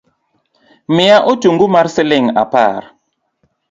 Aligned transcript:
Miya 0.95 1.17
otungu 1.31 1.65
mar 1.75 1.87
siling’ 1.95 2.25
apar 2.43 2.81